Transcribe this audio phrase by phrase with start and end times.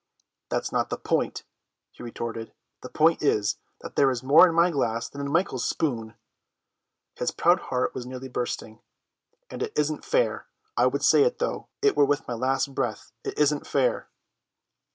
[0.49, 1.43] "That is not the point,"
[1.91, 2.55] he retorted.
[2.81, 6.15] "The point is, that there is more in my glass than in Michael's spoon."
[7.13, 8.81] His proud heart was nearly bursting.
[9.51, 13.11] "And it isn't fair: I would say it though it were with my last breath;
[13.23, 14.09] it isn't fair."